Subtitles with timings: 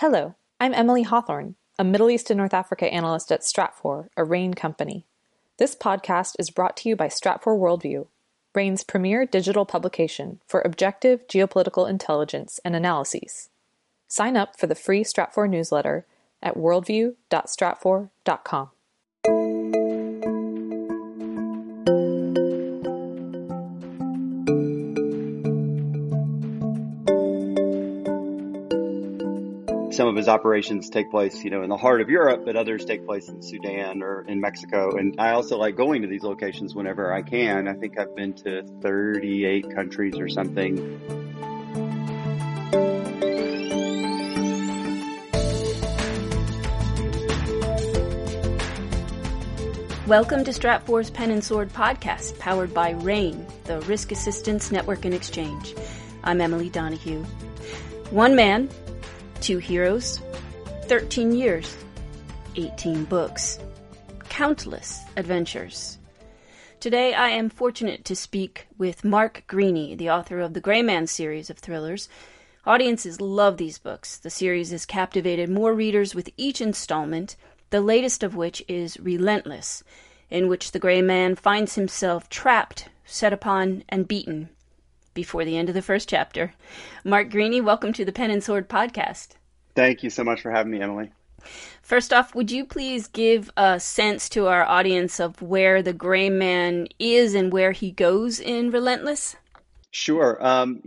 [0.00, 4.52] Hello, I'm Emily Hawthorne, a Middle East and North Africa analyst at Stratfor, a RANE
[4.52, 5.06] company.
[5.56, 8.06] This podcast is brought to you by Stratfor Worldview,
[8.54, 13.48] RANE's premier digital publication for objective geopolitical intelligence and analyses.
[14.06, 16.04] Sign up for the free Stratfor newsletter
[16.42, 18.70] at worldview.stratfor.com.
[29.96, 32.84] some of his operations take place, you know, in the heart of Europe, but others
[32.84, 34.94] take place in Sudan or in Mexico.
[34.94, 37.66] And I also like going to these locations whenever I can.
[37.66, 40.76] I think I've been to 38 countries or something.
[50.06, 55.14] Welcome to Stratfor's Pen and Sword podcast, powered by RANE, the Risk Assistance Network and
[55.14, 55.74] Exchange.
[56.22, 57.24] I'm Emily Donahue.
[58.10, 58.68] One man,
[59.46, 60.20] Two heroes,
[60.86, 61.76] 13 years,
[62.56, 63.60] 18 books,
[64.28, 65.98] countless adventures.
[66.80, 71.06] Today I am fortunate to speak with Mark Greaney, the author of the Gray Man
[71.06, 72.08] series of thrillers.
[72.66, 74.18] Audiences love these books.
[74.18, 77.36] The series has captivated more readers with each installment,
[77.70, 79.84] the latest of which is Relentless,
[80.28, 84.48] in which the Gray Man finds himself trapped, set upon, and beaten
[85.16, 86.52] before the end of the first chapter.
[87.02, 89.30] Mark Greaney, welcome to the Pen and Sword podcast.
[89.74, 91.10] Thank you so much for having me, Emily.
[91.82, 96.28] First off, would you please give a sense to our audience of where the Gray
[96.30, 99.36] Man is and where he goes in Relentless?
[99.90, 100.44] Sure.
[100.44, 100.82] Um,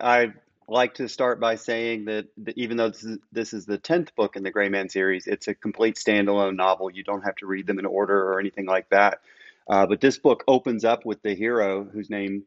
[0.00, 0.32] I
[0.66, 2.26] like to start by saying that,
[2.56, 5.48] even though this is, this is the 10th book in the Gray Man series, it's
[5.48, 6.90] a complete standalone novel.
[6.90, 9.20] You don't have to read them in order or anything like that.
[9.68, 12.44] Uh, but this book opens up with the hero, whose name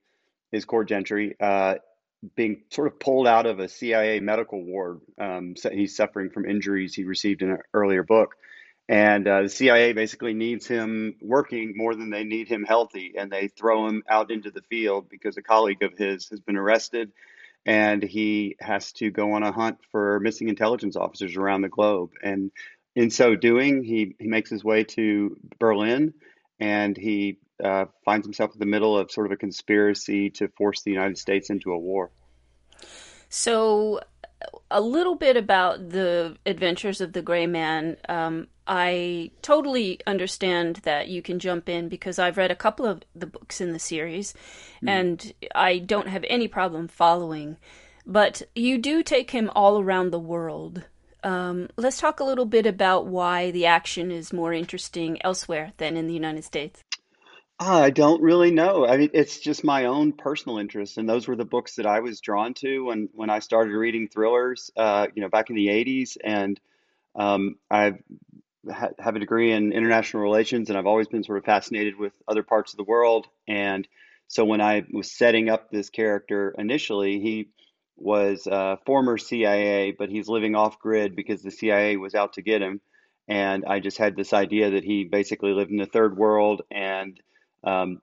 [0.51, 1.75] is Court Gentry, uh,
[2.35, 5.01] being sort of pulled out of a CIA medical ward.
[5.19, 8.35] Um, he's suffering from injuries he received in an earlier book.
[8.89, 13.15] And uh, the CIA basically needs him working more than they need him healthy.
[13.17, 16.57] And they throw him out into the field because a colleague of his has been
[16.57, 17.11] arrested.
[17.65, 22.11] And he has to go on a hunt for missing intelligence officers around the globe.
[22.23, 22.51] And
[22.95, 26.13] in so doing, he, he makes his way to Berlin
[26.59, 30.81] and he uh, finds himself in the middle of sort of a conspiracy to force
[30.81, 32.11] the United States into a war.
[33.29, 34.01] So,
[34.69, 37.97] a little bit about the adventures of the Gray Man.
[38.07, 43.01] Um, I totally understand that you can jump in because I've read a couple of
[43.15, 44.33] the books in the series,
[44.83, 44.89] mm.
[44.89, 47.57] and I don't have any problem following.
[48.05, 50.83] But you do take him all around the world.
[51.23, 55.97] Um, let's talk a little bit about why the action is more interesting elsewhere than
[55.97, 56.83] in the United States.
[57.59, 58.85] I don't really know.
[58.85, 62.01] I mean, it's just my own personal interest, and those were the books that I
[62.01, 64.69] was drawn to when when I started reading thrillers.
[64.77, 66.59] Uh, you know, back in the '80s, and
[67.15, 67.95] um, I
[68.71, 72.13] ha- have a degree in international relations, and I've always been sort of fascinated with
[72.27, 73.27] other parts of the world.
[73.47, 73.87] And
[74.27, 77.49] so, when I was setting up this character initially, he
[77.97, 82.43] was a former CIA, but he's living off grid because the CIA was out to
[82.43, 82.81] get him.
[83.27, 87.19] And I just had this idea that he basically lived in the third world and
[87.63, 88.01] um,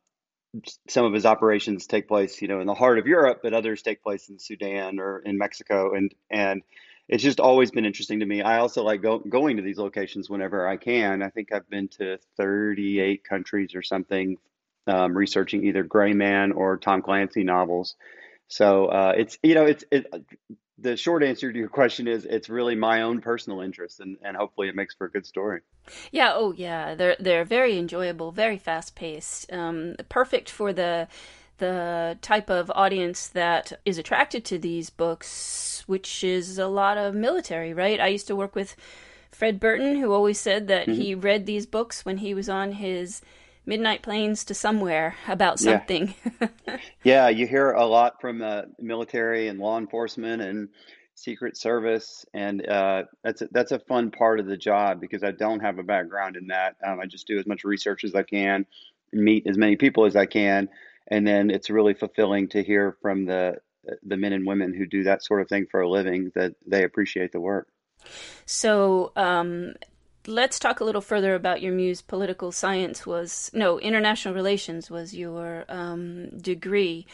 [0.89, 3.83] some of his operations take place, you know, in the heart of Europe, but others
[3.83, 6.63] take place in Sudan or in Mexico, and and
[7.09, 8.43] it's just always been interesting to me.
[8.43, 11.23] I also like go, going to these locations whenever I can.
[11.23, 14.39] I think I've been to 38 countries or something,
[14.87, 17.97] um, researching either Gray Man or Tom Clancy novels.
[18.49, 20.07] So uh, it's you know it's it,
[20.79, 24.37] the short answer to your question is it's really my own personal interest and, and
[24.37, 25.61] hopefully it makes for a good story.
[26.11, 26.95] Yeah oh yeah.
[26.95, 31.09] They're they're very enjoyable very fast paced um, perfect for the
[31.59, 37.15] the type of audience that is attracted to these books which is a lot of
[37.15, 38.01] military right?
[38.01, 38.75] I used to work with
[39.31, 41.01] fred burton who always said that mm-hmm.
[41.01, 43.21] he read these books when he was on his
[43.67, 46.15] midnight planes to somewhere about something.
[46.41, 46.49] Yeah,
[47.05, 50.69] yeah you hear a lot from the military and law enforcement and
[51.15, 55.31] Secret Service, and uh, that's a, that's a fun part of the job because I
[55.31, 56.77] don't have a background in that.
[56.85, 58.67] Um, I just do as much research as I can,
[59.13, 60.69] meet as many people as I can,
[61.09, 63.59] and then it's really fulfilling to hear from the
[64.03, 66.85] the men and women who do that sort of thing for a living that they
[66.85, 67.69] appreciate the work.
[68.47, 69.75] So, um,
[70.27, 72.03] let's talk a little further about your muse.
[72.03, 77.07] Political science was no international relations was your um, degree.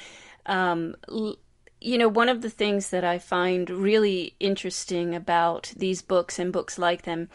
[0.46, 1.36] Um, l-
[1.80, 6.52] you know, one of the things that I find really interesting about these books and
[6.52, 7.30] books like them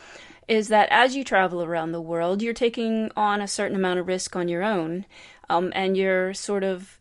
[0.48, 4.08] is that as you travel around the world, you're taking on a certain amount of
[4.08, 5.06] risk on your own,
[5.50, 7.00] um, and you're sort of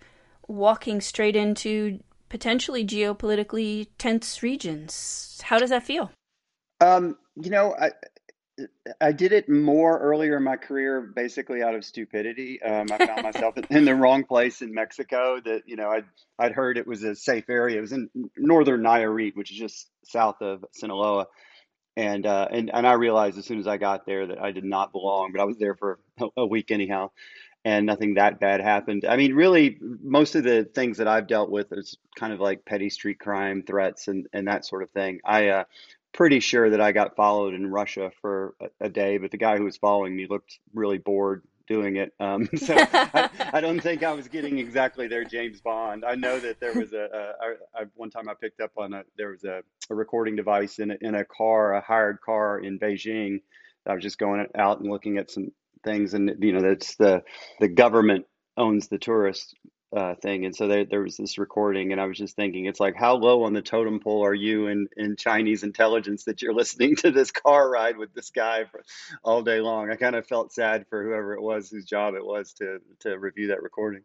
[0.49, 2.01] walking straight into
[2.31, 5.41] potentially geopolitically tense regions.
[5.45, 6.11] How does that feel?
[6.81, 7.91] Um, you know, I
[9.01, 12.63] I did it more earlier in my career, basically out of stupidity.
[12.63, 15.41] Um, I found myself in the wrong place in Mexico.
[15.45, 16.05] That you know, I'd
[16.39, 17.79] I'd heard it was a safe area.
[17.79, 21.27] It was in northern Nayarit, which is just south of Sinaloa,
[21.97, 24.65] and uh, and and I realized as soon as I got there that I did
[24.65, 25.33] not belong.
[25.33, 25.99] But I was there for
[26.37, 27.11] a, week anyhow,
[27.65, 29.05] and nothing that bad happened.
[29.05, 32.65] I mean, really, most of the things that I've dealt with is kind of like
[32.65, 35.21] petty street crime threats and and that sort of thing.
[35.25, 35.65] I uh,
[36.15, 39.59] pretty sure that I got followed in Russia for a, a day, but the guy
[39.59, 42.13] who was following me looked really bored doing it.
[42.21, 46.05] Um, so I, I, don't think I was getting exactly their James Bond.
[46.05, 47.35] I know that there was a,
[47.77, 50.93] a, a one time I picked up on a there was a, recording device in
[50.93, 53.41] a, in a car, a hired car in Beijing.
[53.87, 55.53] I was just going out and looking at some
[55.85, 57.23] things, and you know that's the
[57.61, 58.27] the government
[58.57, 59.55] owns the tourist
[59.95, 62.81] uh, thing, and so there there was this recording, and I was just thinking, it's
[62.81, 66.55] like how low on the totem pole are you in in Chinese intelligence that you're
[66.63, 68.83] listening to this car ride with this guy for
[69.23, 69.91] all day long?
[69.91, 73.19] I kind of felt sad for whoever it was whose job it was to to
[73.19, 74.03] review that recording.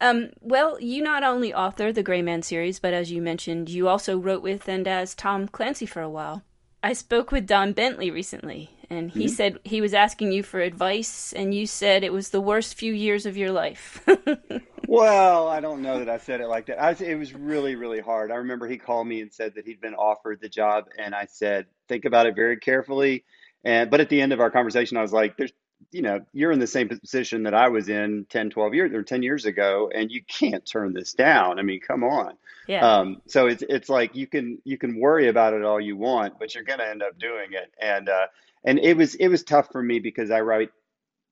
[0.00, 3.88] Um, well, you not only author the Gray Man series, but as you mentioned, you
[3.88, 6.42] also wrote with and as Tom Clancy for a while.
[6.82, 9.34] I spoke with Don Bentley recently, and he mm-hmm.
[9.34, 12.92] said he was asking you for advice, and you said it was the worst few
[12.92, 14.06] years of your life.
[14.88, 16.82] well, I don't know that I said it like that.
[16.82, 18.32] I, it was really, really hard.
[18.32, 21.26] I remember he called me and said that he'd been offered the job, and I
[21.26, 23.24] said, think about it very carefully.
[23.64, 25.52] And but at the end of our conversation, I was like, there's
[25.90, 29.02] you know, you're in the same position that I was in 10, 12 years or
[29.02, 31.58] 10 years ago, and you can't turn this down.
[31.58, 32.34] I mean, come on.
[32.66, 32.86] Yeah.
[32.86, 36.38] Um, so it's, it's like you can, you can worry about it all you want,
[36.38, 37.72] but you're going to end up doing it.
[37.80, 38.26] And, uh,
[38.64, 40.70] and it was, it was tough for me because I write,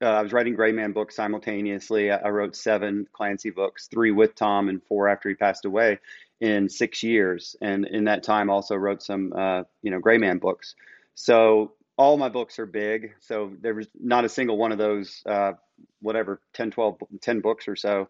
[0.03, 2.11] uh, I was writing Gray Man books simultaneously.
[2.11, 5.99] I, I wrote seven Clancy books, three with Tom and four after he passed away
[6.41, 7.57] in six years.
[7.63, 10.75] And in that time also wrote some, uh, you know, Gray Man books.
[11.15, 15.23] So all my books are big, so there was not a single one of those,
[15.25, 15.53] uh,
[16.03, 18.09] whatever, 10, 12, 10 books or so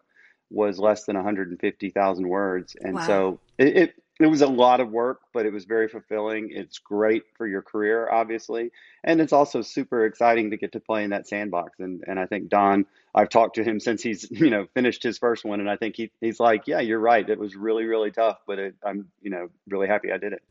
[0.49, 2.75] was less than 150,000 words.
[2.79, 3.07] And wow.
[3.07, 6.49] so it, it, it, was a lot of work, but it was very fulfilling.
[6.51, 8.71] It's great for your career, obviously.
[9.03, 11.79] And it's also super exciting to get to play in that sandbox.
[11.79, 15.17] And, and I think Don, I've talked to him since he's, you know, finished his
[15.17, 15.59] first one.
[15.59, 17.27] And I think he, he's like, yeah, you're right.
[17.27, 20.41] It was really, really tough, but it, I'm, you know, really happy I did it.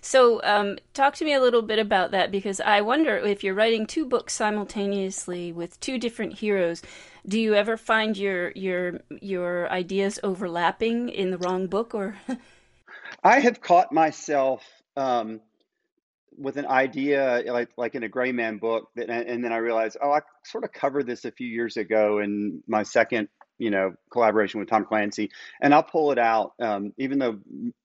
[0.00, 3.54] So, um, talk to me a little bit about that because I wonder if you're
[3.54, 6.82] writing two books simultaneously with two different heroes,
[7.26, 12.16] do you ever find your your your ideas overlapping in the wrong book or?
[13.28, 14.64] I have caught myself
[14.96, 15.40] um,
[16.38, 19.98] with an idea like like in a Gray Man book, that, and then I realized,
[20.02, 23.28] oh, I sort of covered this a few years ago in my second
[23.58, 25.30] you know collaboration with Tom Clancy,
[25.60, 27.38] and I'll pull it out, um, even though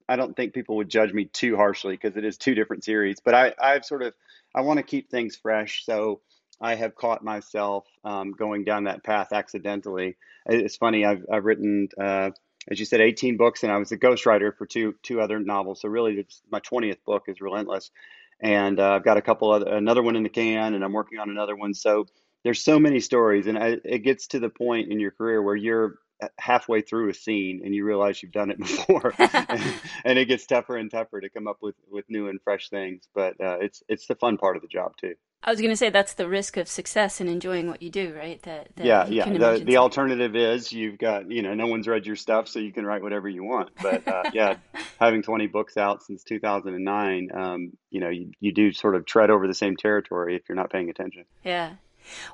[0.07, 3.17] I don't think people would judge me too harshly because it is two different series.
[3.19, 4.13] But I, I've sort of
[4.55, 6.21] I want to keep things fresh, so
[6.61, 10.15] I have caught myself um, going down that path accidentally.
[10.45, 11.05] It's funny.
[11.05, 11.89] I've I've written.
[11.99, 12.29] Uh,
[12.69, 15.81] as you said, 18 books, and I was a ghostwriter for two two other novels.
[15.81, 17.91] So really, my 20th book is Relentless,
[18.39, 21.19] and uh, I've got a couple other another one in the can, and I'm working
[21.19, 21.73] on another one.
[21.73, 22.07] So
[22.43, 25.55] there's so many stories, and I, it gets to the point in your career where
[25.55, 25.99] you're
[26.37, 29.61] halfway through a scene and you realize you've done it before and,
[30.05, 33.07] and, it gets tougher and tougher to come up with with new and fresh things
[33.13, 35.77] but uh, it's it's the fun part of the job too i was going to
[35.77, 39.05] say that's the risk of success and enjoying what you do right that, that yeah
[39.07, 42.59] yeah the, the alternative is you've got you know no one's read your stuff so
[42.59, 44.55] you can write whatever you want but uh, yeah
[44.99, 49.29] having 20 books out since 2009 um, you know you, you do sort of tread
[49.29, 51.73] over the same territory if you're not paying attention yeah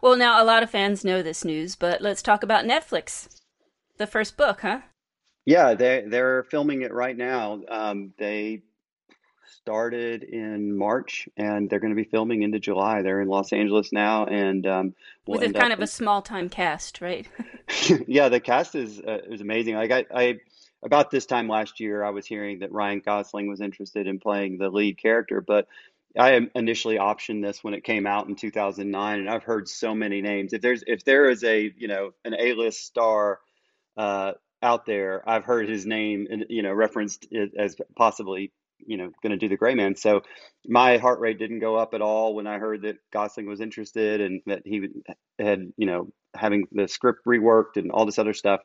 [0.01, 3.41] well, now a lot of fans know this news, but let's talk about Netflix.
[3.97, 4.81] The first book, huh?
[5.45, 7.61] Yeah, they they're filming it right now.
[7.69, 8.63] Um, they
[9.57, 13.01] started in March, and they're going to be filming into July.
[13.01, 15.83] They're in Los Angeles now, and um, we'll with a kind of in...
[15.83, 17.27] a small time cast, right?
[18.07, 19.75] yeah, the cast is uh, is amazing.
[19.75, 20.39] Like I, I
[20.81, 24.57] about this time last year, I was hearing that Ryan Gosling was interested in playing
[24.57, 25.67] the lead character, but
[26.17, 30.21] I initially optioned this when it came out in 2009, and I've heard so many
[30.21, 30.53] names.
[30.53, 33.39] If there's if there is a you know an A-list star
[33.97, 37.27] uh, out there, I've heard his name you know referenced
[37.57, 38.51] as possibly
[38.85, 39.95] you know going to do the Gray Man.
[39.95, 40.21] So
[40.65, 44.21] my heart rate didn't go up at all when I heard that Gosling was interested
[44.21, 44.87] and that he
[45.37, 48.61] had you know having the script reworked and all this other stuff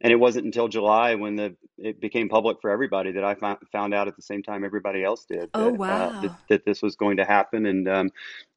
[0.00, 3.58] and it wasn't until July when the it became public for everybody that I found,
[3.72, 5.50] found out at the same time everybody else did.
[5.54, 6.08] Oh that, wow!
[6.08, 8.10] Uh, that, that, this was going to happen, and um,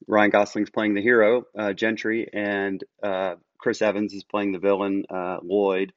[0.07, 5.05] Ryan Gosling's playing the hero, uh, Gentry, and uh, Chris Evans is playing the villain,
[5.09, 5.93] uh, Lloyd,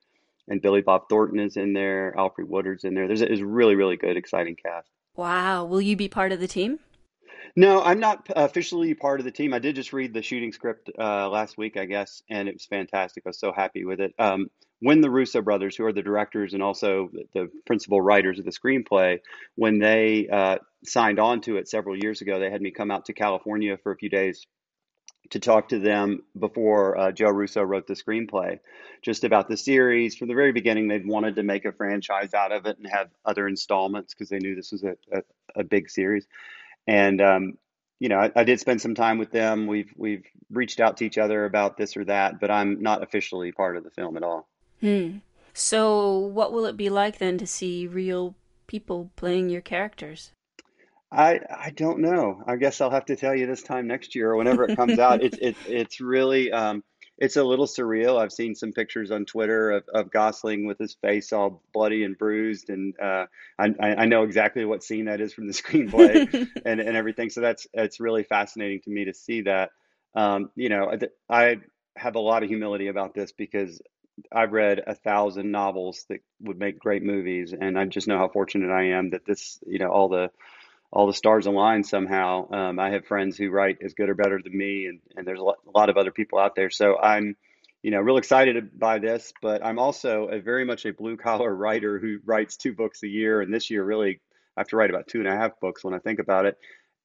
[0.49, 2.15] and Billy Bob Thornton is in there.
[2.17, 3.07] Alfre Woodard's in there.
[3.07, 4.89] There's a, a really really good, exciting cast.
[5.17, 5.65] Wow!
[5.65, 6.79] Will you be part of the team?
[7.57, 9.55] No, I'm not officially part of the team.
[9.55, 12.67] I did just read the shooting script uh, last week, I guess, and it was
[12.67, 13.23] fantastic.
[13.25, 14.13] I was so happy with it.
[14.19, 14.49] Um,
[14.81, 18.51] when the Russo brothers, who are the directors and also the principal writers of the
[18.51, 19.21] screenplay,
[19.55, 23.07] when they uh, signed on to it several years ago, they had me come out
[23.07, 24.47] to California for a few days
[25.31, 28.61] to talk to them before uh, Joe Russo wrote the screenplay,
[29.03, 30.17] just about the series.
[30.17, 33.09] From the very beginning, they'd wanted to make a franchise out of it and have
[33.25, 35.23] other installments because they knew this was a, a,
[35.57, 36.27] a big series.
[36.87, 37.59] And um,
[37.99, 39.67] you know, I, I, did spend some time with them.
[39.67, 43.53] We've we've reached out to each other about this or that, but I'm not officially
[43.53, 44.47] part of the film at all.
[44.81, 45.19] Hmm.
[45.55, 48.35] So, what will it be like then to see real
[48.67, 50.33] people playing your characters?
[51.15, 52.43] I I don't know.
[52.47, 54.99] I guess I'll have to tell you this time next year or whenever it comes
[54.99, 55.23] out.
[55.23, 56.83] It's it, it's really um,
[57.19, 58.19] it's a little surreal.
[58.19, 62.19] I've seen some pictures on Twitter of, of Gosling with his face all bloody and
[62.19, 63.27] bruised, and uh,
[63.59, 67.31] I, I know exactly what scene that is from the screenplay and, and everything.
[67.31, 69.71] So that's it's really fascinating to me to see that.
[70.17, 70.93] Um, you know,
[71.31, 71.57] I, I
[71.97, 73.81] have a lot of humility about this because
[74.33, 78.29] I've read a thousand novels that would make great movies, and I just know how
[78.29, 80.31] fortunate I am that this, you know, all the
[80.95, 82.49] all the stars align somehow.
[82.51, 85.41] Um, I have friends who write as good or better than me, and, and there's
[85.41, 86.71] a lot, a lot of other people out there.
[86.71, 87.37] So I'm,
[87.83, 91.53] you know, real excited by this, but I'm also a very much a blue collar
[91.55, 93.41] writer who writes two books a year.
[93.41, 94.21] And this year, really,
[94.57, 96.57] I have to write about two and a half books when I think about it.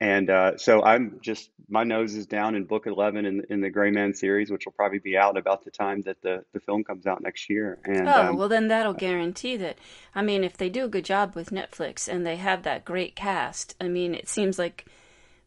[0.01, 3.70] And uh, so I'm just my nose is down in book 11 in, in the
[3.70, 6.84] Gray Man series, which will probably be out about the time that the, the film
[6.84, 7.77] comes out next year.
[7.84, 9.77] And oh um, well, then that'll guarantee that.
[10.15, 13.15] I mean, if they do a good job with Netflix and they have that great
[13.15, 14.86] cast, I mean, it seems like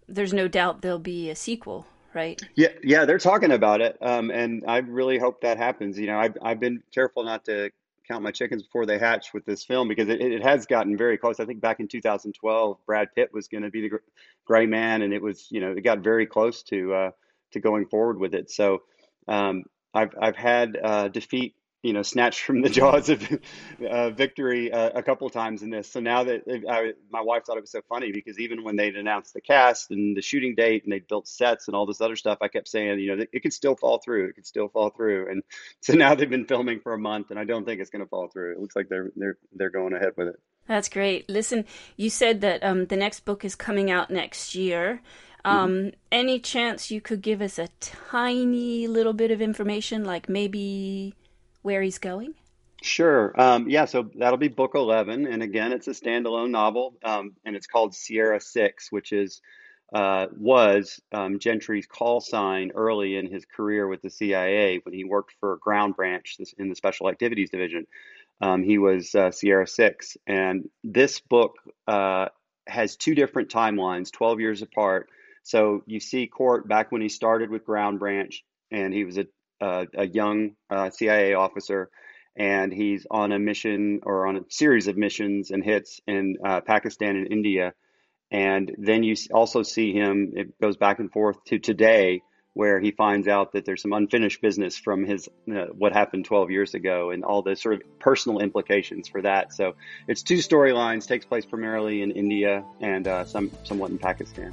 [0.09, 2.40] there's no doubt there'll be a sequel, right?
[2.54, 5.99] Yeah, yeah, they're talking about it, um, and I really hope that happens.
[5.99, 7.71] You know, I've I've been careful not to
[8.06, 11.18] count my chickens before they hatch with this film because it, it has gotten very
[11.18, 11.40] close.
[11.40, 13.99] I think back in 2012, Brad Pitt was going to be the
[14.44, 17.11] Gray Man, and it was you know it got very close to uh,
[17.52, 18.50] to going forward with it.
[18.50, 18.82] So
[19.28, 23.40] um, I've I've had uh, defeat you know snatched from the jaws of
[23.88, 25.90] uh, victory uh, a couple times in this.
[25.90, 28.96] So now that I, my wife thought it was so funny because even when they'd
[28.96, 32.16] announced the cast and the shooting date and they'd built sets and all this other
[32.16, 34.28] stuff, I kept saying, you know, it could still fall through.
[34.28, 35.30] It could still fall through.
[35.30, 35.42] And
[35.80, 38.08] so now they've been filming for a month, and I don't think it's going to
[38.08, 38.52] fall through.
[38.52, 40.40] It looks like they're they're they're going ahead with it.
[40.68, 41.28] That's great.
[41.28, 41.64] Listen,
[41.96, 45.02] you said that um, the next book is coming out next year.
[45.44, 45.88] Um, mm-hmm.
[46.12, 51.14] Any chance you could give us a tiny little bit of information, like maybe
[51.62, 52.35] where he's going?
[52.83, 53.33] Sure.
[53.40, 55.26] Um, yeah, so that'll be book 11.
[55.26, 59.40] And again, it's a standalone novel, um, and it's called Sierra 6, which is
[59.92, 65.04] uh, was um, Gentry's call sign early in his career with the CIA when he
[65.04, 67.87] worked for Ground Branch in the Special Activities Division.
[68.40, 70.16] Um, he was uh, Sierra 6.
[70.26, 72.28] And this book uh,
[72.66, 75.09] has two different timelines, 12 years apart.
[75.42, 79.26] So you see Court back when he started with Ground Branch, and he was a
[79.62, 81.88] uh, a young uh, CIA officer,
[82.37, 86.61] and he's on a mission or on a series of missions and hits in uh,
[86.61, 87.73] Pakistan and India.
[88.31, 92.23] And then you also see him, it goes back and forth to today,
[92.54, 96.50] where he finds out that there's some unfinished business from his uh, what happened 12
[96.50, 99.54] years ago and all the sort of personal implications for that.
[99.54, 99.75] So
[100.07, 104.52] it's two storylines, takes place primarily in India and uh, some somewhat in Pakistan.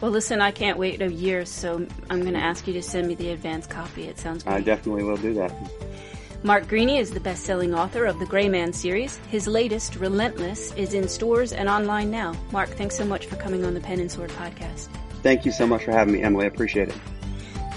[0.00, 3.08] Well, listen, I can't wait a year, so I'm going to ask you to send
[3.08, 4.04] me the advance copy.
[4.04, 4.54] It sounds great.
[4.54, 5.52] I definitely will do that.
[6.42, 9.16] Mark Greaney is the best-selling author of the Gray Man series.
[9.30, 12.34] His latest, Relentless, is in stores and online now.
[12.52, 14.88] Mark, thanks so much for coming on the Pen and Sword podcast.
[15.22, 16.44] Thank you so much for having me, Emily.
[16.44, 16.94] I appreciate it.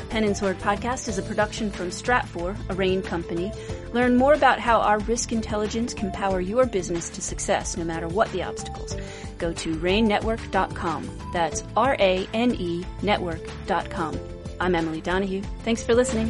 [0.09, 3.51] Pen and Sword podcast is a production from Stratfor, a RANE company.
[3.93, 8.07] Learn more about how our risk intelligence can power your business to success no matter
[8.07, 8.95] what the obstacles.
[9.37, 11.09] Go to ranenetwork.com.
[11.31, 14.19] That's R-A-N-E network.com.
[14.59, 15.41] I'm Emily Donahue.
[15.63, 16.29] Thanks for listening.